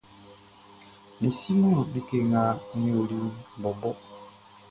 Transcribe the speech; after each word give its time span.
N 1.21 1.23
siman 1.39 1.77
like 1.93 2.11
nga 2.27 2.43
n 2.77 2.79
yoliʼn 2.89 3.27
bɔbɔ. 3.61 3.91